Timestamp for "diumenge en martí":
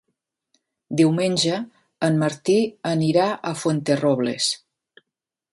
1.01-2.57